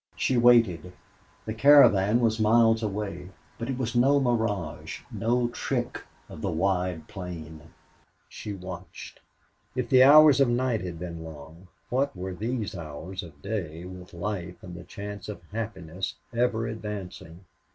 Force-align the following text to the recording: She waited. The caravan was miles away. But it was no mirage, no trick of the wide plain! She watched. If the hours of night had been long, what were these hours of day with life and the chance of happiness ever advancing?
She 0.15 0.35
waited. 0.35 0.93
The 1.45 1.53
caravan 1.53 2.21
was 2.21 2.39
miles 2.39 2.81
away. 2.81 3.29
But 3.59 3.69
it 3.69 3.77
was 3.77 3.95
no 3.95 4.19
mirage, 4.19 5.01
no 5.11 5.49
trick 5.49 6.01
of 6.27 6.41
the 6.41 6.49
wide 6.49 7.07
plain! 7.07 7.61
She 8.27 8.51
watched. 8.51 9.19
If 9.75 9.89
the 9.89 10.01
hours 10.01 10.41
of 10.41 10.49
night 10.49 10.81
had 10.81 10.97
been 10.97 11.23
long, 11.23 11.67
what 11.91 12.15
were 12.17 12.33
these 12.33 12.73
hours 12.73 13.21
of 13.21 13.43
day 13.43 13.85
with 13.85 14.11
life 14.15 14.63
and 14.63 14.73
the 14.73 14.83
chance 14.85 15.29
of 15.29 15.43
happiness 15.51 16.15
ever 16.33 16.65
advancing? 16.65 17.45